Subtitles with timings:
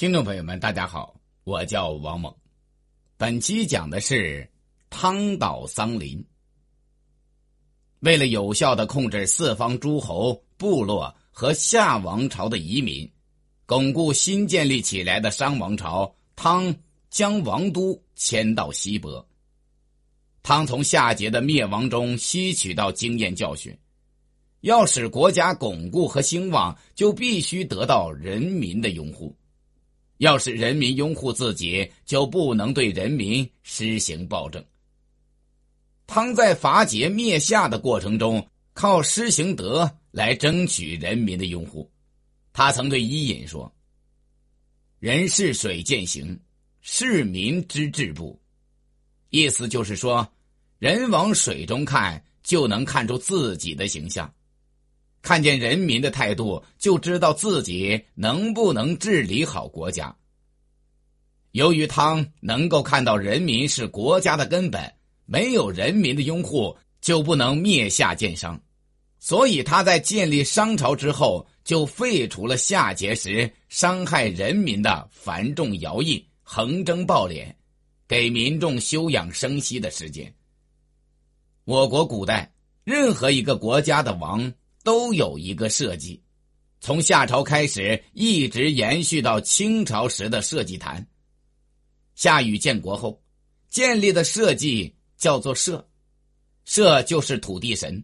[0.00, 1.14] 听众朋友们，大家好，
[1.44, 2.34] 我叫王猛。
[3.18, 4.48] 本期讲的是
[4.88, 6.24] 汤岛桑林。
[7.98, 13.06] 为了有效的控制四方诸侯、部落和夏王朝的移民，
[13.66, 16.74] 巩固新建立起来的商王朝，汤
[17.10, 19.28] 将王都迁到西伯。
[20.42, 23.76] 汤从夏桀的灭亡中吸取到经验教训，
[24.62, 29.36] 要使国家巩固和兴旺，就必须得到人民的拥护。
[30.20, 34.62] 要是人民拥护自己，就不能对人民施行暴政。
[36.06, 41.90] 汤在伐桀灭夏的过程中，靠施行德来争取人民的拥护。
[42.52, 43.72] 他曾对伊尹说
[45.00, 46.38] ：“人是水践行，
[46.82, 48.38] 是民之治部。”
[49.30, 50.30] 意思就是说，
[50.78, 54.30] 人往水中看，就能看出自己的形象；
[55.22, 60.16] 看见人民的态度，就知道自己能不能治理好国家。
[61.52, 64.92] 由于汤能够看到人民是国家的根本，
[65.26, 68.60] 没有人民的拥护，就不能灭夏建商，
[69.18, 77.52] 所以他在建立商朝之后，就废除了夏桀时伤害人民的繁重徭役、横征暴敛。
[78.08, 80.34] 给民众休养生息的时间。
[81.64, 82.52] 我国古代
[82.82, 84.52] 任何一个国家的王
[84.82, 86.20] 都有一个社稷，
[86.80, 91.06] 从夏朝开始一直延续到清朝时的社稷坛。
[92.14, 93.22] 夏禹建国后
[93.68, 95.88] 建立的社稷叫做社，
[96.64, 98.02] 社就是土地神。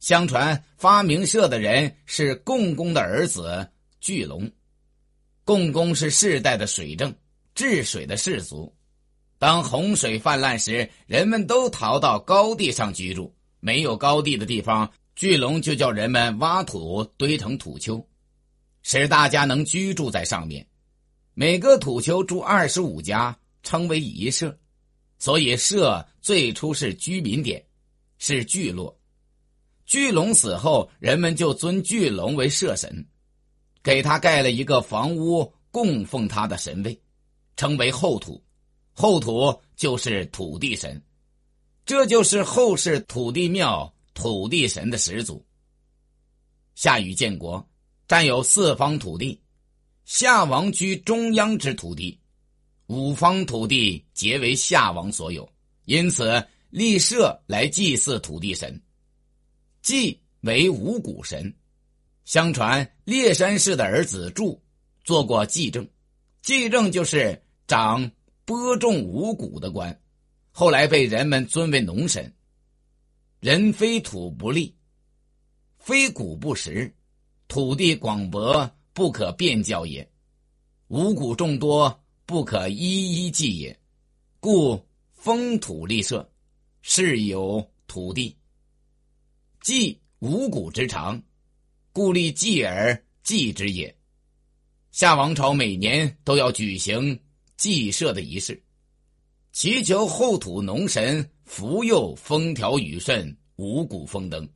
[0.00, 3.68] 相传发明社的人是共工的儿子
[4.00, 4.50] 巨龙，
[5.44, 7.14] 共工是世代的水政
[7.54, 8.74] 治水的氏族。
[9.38, 13.34] 当洪水泛滥时，人们都逃到高地上居住。
[13.60, 18.04] 没有高地的地方，巨龙就叫人们挖土堆成土丘，
[18.82, 20.66] 使大家能居住在上面。
[21.34, 24.56] 每个土丘住二十五家，称为一社。
[25.18, 27.64] 所以社最初是居民点，
[28.18, 28.96] 是聚落。
[29.86, 33.06] 巨龙死后，人们就尊巨龙为社神，
[33.82, 37.00] 给他盖了一个房屋，供奉他的神位，
[37.56, 38.42] 称为后土。
[38.92, 41.02] 后土就是土地神，
[41.84, 45.44] 这就是后世土地庙、土地神的始祖。
[46.74, 47.68] 夏禹建国，
[48.08, 49.38] 占有四方土地，
[50.04, 52.18] 夏王居中央之土地，
[52.86, 55.46] 五方土地皆为夏王所有，
[55.84, 58.80] 因此立社来祭祀土地神。
[59.82, 61.54] 祭为五谷神，
[62.24, 64.58] 相传烈山氏的儿子祝
[65.04, 65.86] 做过祭政，
[66.40, 68.10] 祭政就是长。
[68.46, 69.98] 播种五谷的官，
[70.50, 72.30] 后来被人们尊为农神。
[73.44, 74.74] 人非土不立，
[75.76, 76.90] 非谷不食，
[77.46, 80.02] 土地广博不可变教也；
[80.88, 83.78] 五谷众多不可一一祭也。
[84.40, 84.82] 故
[85.12, 86.26] 封土立社，
[86.80, 88.34] 是有土地。
[89.60, 91.22] 祭五谷之长，
[91.92, 93.94] 故立祭而祭之也。
[94.90, 97.20] 夏王朝每年都要举行。
[97.58, 98.62] 祭社的仪式，
[99.52, 104.48] 祈求后土农神福佑风调雨顺、五谷丰登。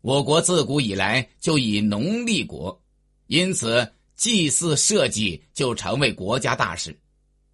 [0.00, 2.80] 我国自古以来就以农立国，
[3.26, 6.98] 因此祭祀社稷就成为国家大事。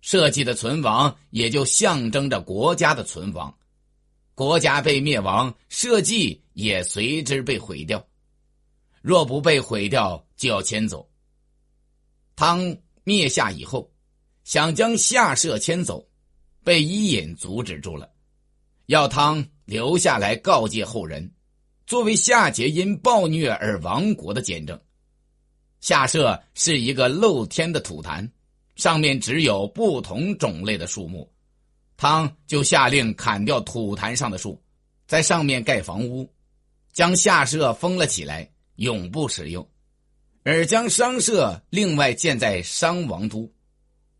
[0.00, 3.56] 社稷的存亡也就象征着国家的存亡。
[4.34, 8.06] 国家被灭亡，社稷也随之被毁掉。
[9.00, 11.08] 若不被毁掉，就要迁走。
[12.36, 13.90] 汤灭夏以后。
[14.44, 16.06] 想将夏社迁走，
[16.62, 18.13] 被伊尹阻止住了。
[18.86, 21.32] 要汤留下来告诫后人，
[21.86, 24.78] 作为夏桀因暴虐而亡国的见证。
[25.80, 28.30] 夏社是一个露天的土坛，
[28.76, 31.30] 上面只有不同种类的树木。
[31.96, 34.60] 汤就下令砍掉土坛上的树，
[35.06, 36.28] 在上面盖房屋，
[36.92, 39.66] 将夏社封了起来，永不使用，
[40.42, 43.50] 而将商社另外建在商王都。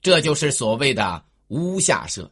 [0.00, 2.30] 这就是所谓的乌下社。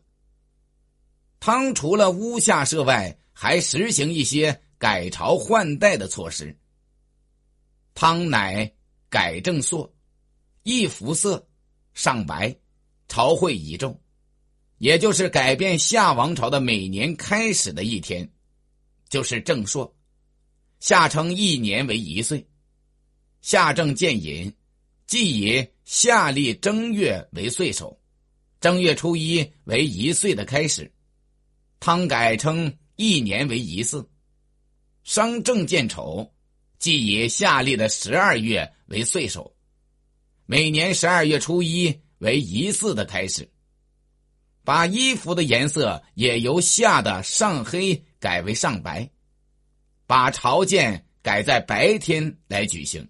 [1.46, 6.58] 汤除了屋下社外，还实行一些改朝换代的措施。
[7.92, 8.72] 汤乃
[9.10, 9.94] 改正朔，
[10.62, 11.46] 一服色，
[11.92, 12.56] 上白，
[13.08, 13.98] 朝会已昼，
[14.78, 18.26] 也就是改变夏王朝的每年开始的一天，
[19.10, 19.94] 就是正朔。
[20.80, 22.48] 夏称一年为一岁，
[23.42, 24.50] 夏正见寅。
[25.06, 28.00] 即以夏历正月为岁首，
[28.62, 30.90] 正月初一为一岁的开始。
[31.84, 34.08] 汤改称一年为一巳。
[35.02, 36.32] 商正见丑，
[36.78, 39.54] 即以夏历的十二月为岁首。
[40.46, 43.46] 每年十二月初一为一巳的开始。
[44.64, 49.06] 把衣服的颜色也由夏的上黑改为上白，
[50.06, 53.06] 把朝见改在白天来举行。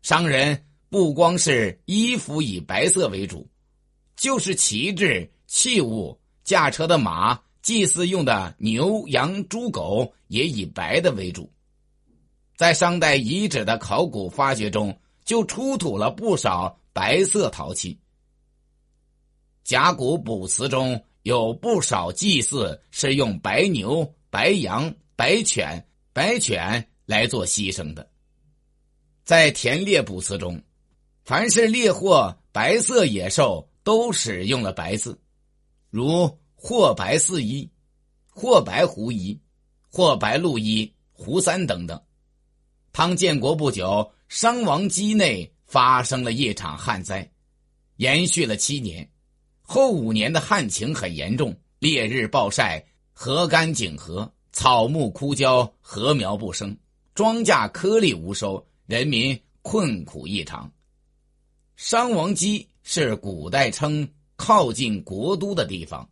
[0.00, 3.46] 商人不光是衣服以白色为主，
[4.16, 11.50] 就是旗帜、器物、驾车的马、祭祀用的牛、羊、猪、狗也以白的为主。
[12.56, 17.98] 在商代遗址的考古发掘中，就出土了不少白色陶器。
[19.64, 28.08] 甲骨卜辞中有不少祭祀是用白牛、白羊、白犬、白犬来做牺牲的。
[29.24, 30.62] 在田猎卜辞中，
[31.24, 35.18] 凡是猎获白色野兽，都使用了白字，
[35.90, 37.70] 如或白四一、
[38.28, 39.38] 或白狐一、
[39.88, 42.00] 或白鹿一、胡三等等。
[42.92, 47.30] 汤建国不久，商王畿内发生了一场旱灾，
[47.96, 49.08] 延续了七年。
[49.60, 56.76] 后五年的旱情很严重，烈日暴晒，河干井涸，草木枯焦，禾苗不生，
[57.14, 60.72] 庄稼颗粒无收，人民困苦异常。
[61.76, 66.08] 商王畿是古代称靠近国都的地方。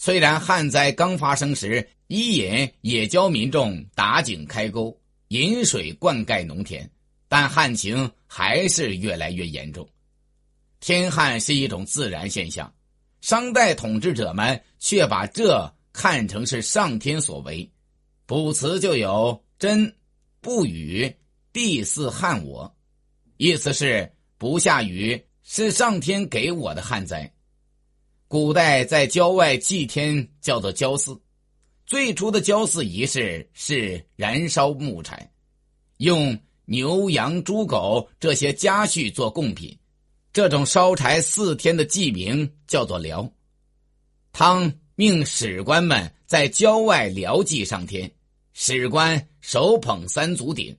[0.00, 4.96] 虽然旱灾刚发生时，伊尹也教民众打井开沟，
[5.26, 6.88] 引水灌溉农田，
[7.28, 9.86] 但旱情还是越来越严重。
[10.78, 12.72] 天旱是一种自然现象，
[13.20, 17.68] 商代统治者们却把这看成是上天所为。
[18.24, 19.92] 卜辞就有“真
[20.40, 21.12] 不雨，
[21.52, 22.72] 地似旱我”，
[23.36, 27.28] 意思是不下雨是上天给我的旱灾。
[28.28, 31.18] 古代在郊外祭天叫做郊祀，
[31.86, 35.32] 最初的郊祀仪式是燃烧木柴，
[35.96, 39.74] 用牛羊猪狗这些家畜做贡品。
[40.30, 43.32] 这种烧柴四天的祭名叫做辽。
[44.30, 48.12] 汤命史官们在郊外辽祭上天，
[48.52, 50.76] 史官手捧三足鼎，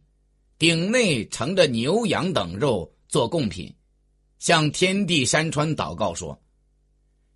[0.59, 3.73] 鼎内盛着牛羊等肉做贡品，
[4.37, 6.39] 向天地山川祷告说：“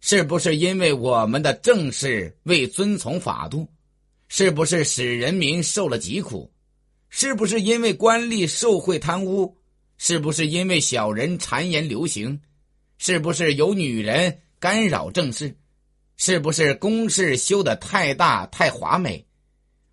[0.06, 3.70] 是不是因为我们的政事未遵从法度？
[4.28, 6.52] 是不是使人民受了疾苦？
[7.10, 9.58] 是不是因为官吏受贿贪污？”
[9.98, 12.42] 是不是因为小人谗言流行？
[12.98, 15.56] 是不是有女人干扰政事？
[16.18, 19.26] 是不是宫室修的太大太华美？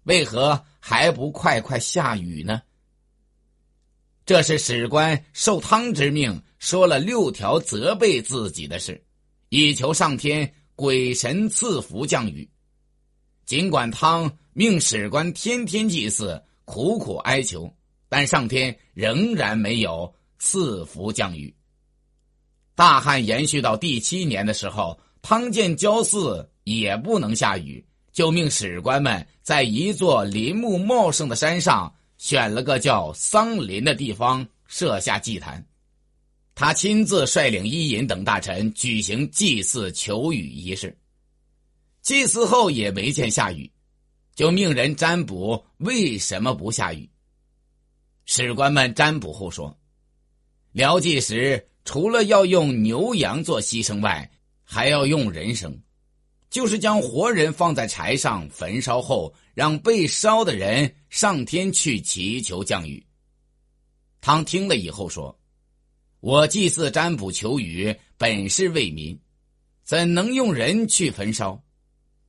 [0.02, 2.62] 为何还不快快下雨呢？
[4.26, 9.04] 这是史官受汤之命说了六条责备自己的事，
[9.50, 12.49] 以求上天鬼神赐福降雨。
[13.44, 17.73] 尽管汤命史官天天祭祀，苦苦哀求。
[18.08, 21.55] 但上天仍然没有赐福降雨。
[22.75, 35.64] 大旱延续到第七年的时候，汤见郊祀也不能下雨，就命史官们在一座林木茂盛的山上选了个叫桑林的地方设下祭坛。
[36.60, 40.94] 他亲自率领伊尹等大臣举行祭祀求雨仪式。
[42.02, 43.72] 祭祀后也没见下雨，
[44.34, 47.08] 就命人占卜为什么不下雨。
[48.26, 49.74] 史官们占卜后说
[50.72, 54.30] ：“辽祭时除了要用牛羊做牺牲外，
[54.62, 55.75] 还要用人生，
[56.50, 63.02] 就是将活人放在柴上焚烧后，让被烧的人上天去祈求降雨。”
[64.20, 65.35] 汤听了以后说
[66.20, 69.18] ：“我祭祀占卜求雨，本是为民，
[69.82, 71.62] 怎能用人去焚烧？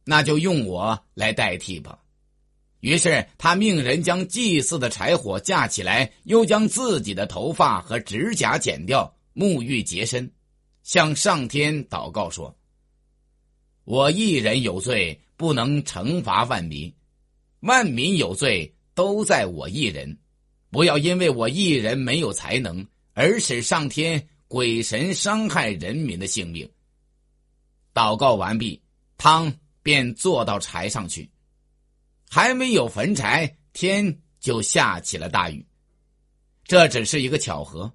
[0.03, 1.99] 那就用我来代替吧。”
[2.81, 10.31] 于是他命人将祭祀的柴火架起来，又将自己的头发和指甲剪掉，沐浴洁身，
[10.81, 12.57] 向上天祷告说
[13.85, 16.91] ：“我一人有罪，不能惩罚万民；
[17.59, 20.17] 万民有罪，都在我一人。
[20.71, 22.83] 不要因为我一人没有才能，
[23.13, 26.69] 而使上天鬼神伤害人民的性命。”
[27.93, 28.81] 祷告完毕，
[29.17, 29.53] 汤
[29.83, 31.29] 便坐到柴上去。
[32.29, 35.65] 还没有焚柴，天就下起了大雨。
[36.63, 37.91] 这只是一个巧合，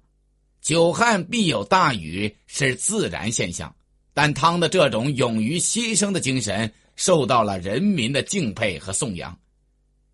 [0.61, 3.75] 久旱必有大雨是自然现象。
[4.13, 9.39] 但汤的这种勇于牺牲的精神受到了人民的敬佩和颂扬，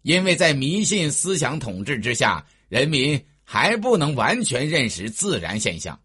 [0.02, 6.02] 因为在迷信思想统治之下，人民还不能完全认识自然现象。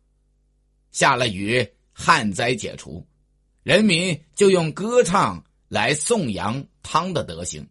[0.91, 3.09] 下了雨，旱灾解除，
[3.63, 7.67] 人民就用歌唱来颂扬汤的德行。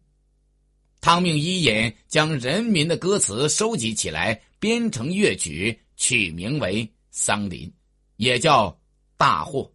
[0.99, 7.71] 汤命伊尹将人民的歌词收集起来，编成乐曲，取名为《桑林，
[8.15, 8.75] 也叫
[9.15, 9.71] 大祸。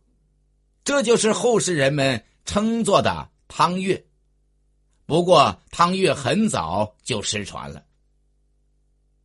[0.82, 4.04] 这就是后世人们称作的汤月。
[5.06, 7.84] 不过，汤月很早就失传了。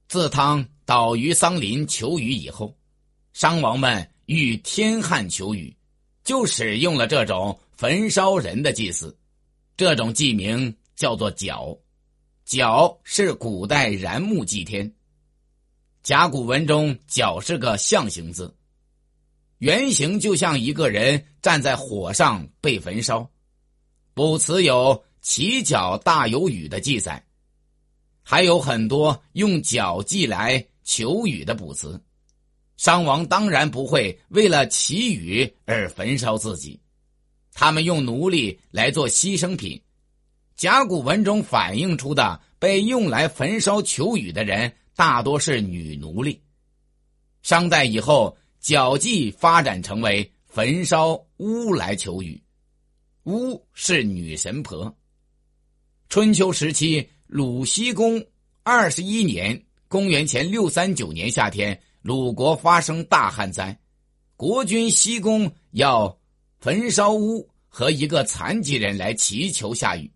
[0.07, 2.73] 自汤倒于桑林求雨以后，
[3.33, 5.75] 商王们欲天旱求雨，
[6.23, 9.17] 就使用了这种焚烧人的祭祀。
[9.75, 11.77] 这种祭名叫做角，
[12.45, 14.91] 角是古代燃木祭天。
[16.03, 18.55] 甲骨文中“角”是个象形字，
[19.57, 23.29] 原型就像一个人站在火上被焚烧。
[24.13, 27.26] 卜辞有“起角大有雨”的记载，
[28.29, 31.97] 还有很多用脚祭来求雨的卜辞。
[32.75, 36.77] 商王当然不会为了祈雨而焚烧自己，
[37.53, 39.81] 他们用奴隶来做牺牲品。
[40.57, 44.73] 甲骨文中反映出的被用来焚烧求雨的人。
[44.93, 46.41] 大多是女奴隶。
[47.43, 52.41] 商代以后，脚祭发展成为焚烧巫来求雨，
[53.23, 54.93] 巫是女神婆。
[56.09, 58.25] 春秋时期，鲁西公
[58.63, 63.77] 二十一年（公元前六三九年）夏天，鲁国发生大旱灾，
[64.37, 66.17] 国君西公要
[66.57, 70.09] 焚烧屋和一个残疾人来祈求下雨。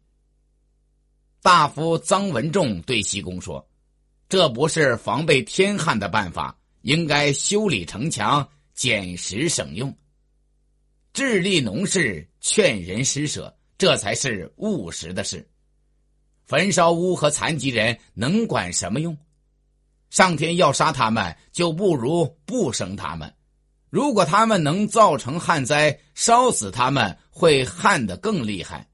[1.41, 3.67] 大夫臧文仲对西公说。
[4.29, 9.93] 这不是防备天旱的办法，应该修理城墙，减食省用。
[11.11, 15.45] 致力农事，劝人施舍，这才是务实的事。
[16.51, 19.17] 焚烧屋和残疾人能管什么用？
[20.09, 23.33] 上天要杀他们，就不如不生他们。
[23.89, 28.89] 如果他们能造成旱灾，烧死他们会旱得更厉害。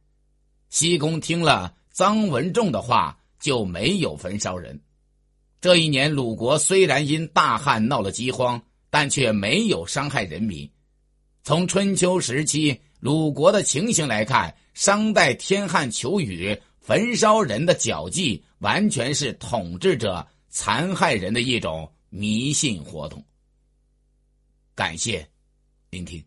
[0.70, 4.80] 西宫听了臧文仲的话，就没有焚烧人。
[5.60, 8.62] 这一年，鲁国虽然因大旱闹了饥荒，
[8.92, 10.70] 但却没有伤害人民。
[11.44, 16.56] 从春秋时期鲁国的情形来看，商代天旱求雨、
[16.88, 23.22] 焚烧人的脚迹，完全是统治者残害人的一种迷信活动。
[24.74, 25.28] 感谢
[25.90, 26.24] 聆听。